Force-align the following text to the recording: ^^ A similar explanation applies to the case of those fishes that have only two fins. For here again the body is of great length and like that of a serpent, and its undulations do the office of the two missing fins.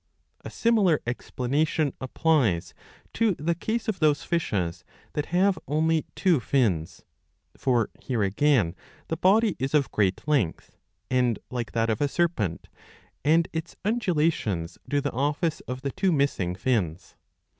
^^ 0.01 0.03
A 0.43 0.49
similar 0.49 0.99
explanation 1.05 1.93
applies 2.01 2.73
to 3.13 3.35
the 3.35 3.53
case 3.53 3.87
of 3.87 3.99
those 3.99 4.23
fishes 4.23 4.83
that 5.13 5.27
have 5.27 5.59
only 5.67 6.05
two 6.15 6.39
fins. 6.39 7.03
For 7.55 7.91
here 8.01 8.23
again 8.23 8.75
the 9.09 9.15
body 9.17 9.55
is 9.59 9.75
of 9.75 9.91
great 9.91 10.27
length 10.27 10.75
and 11.11 11.37
like 11.51 11.73
that 11.73 11.91
of 11.91 12.01
a 12.01 12.07
serpent, 12.07 12.67
and 13.23 13.47
its 13.53 13.75
undulations 13.85 14.79
do 14.89 15.01
the 15.01 15.11
office 15.11 15.59
of 15.67 15.83
the 15.83 15.91
two 15.91 16.11
missing 16.11 16.55
fins. 16.55 17.15